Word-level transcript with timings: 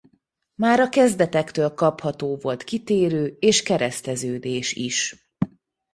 Már 0.55 0.79
a 0.79 0.89
kezdetektől 0.89 1.73
kapható 1.73 2.35
volt 2.35 2.63
kitérő 2.63 3.35
és 3.39 3.63
kereszteződés 3.63 4.73
is. 4.73 5.15